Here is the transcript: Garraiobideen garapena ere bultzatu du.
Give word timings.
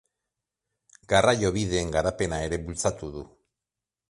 Garraiobideen 1.13 1.93
garapena 1.97 2.41
ere 2.47 2.61
bultzatu 2.67 3.13
du. 3.19 3.29